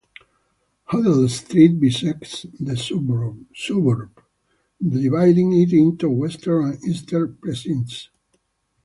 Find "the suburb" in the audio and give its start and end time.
2.59-3.45